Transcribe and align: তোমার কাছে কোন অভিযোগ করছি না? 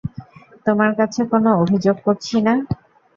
তোমার 0.65 0.91
কাছে 0.99 1.21
কোন 1.31 1.45
অভিযোগ 1.57 1.95
করছি 2.05 2.35
না? 2.41 2.53